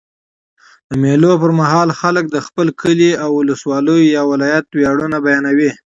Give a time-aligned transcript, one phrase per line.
[0.89, 5.71] د مېلو پر مهال خلک د خپل کلي، اولسوالۍ یا ولایت ویاړونه بیانوي.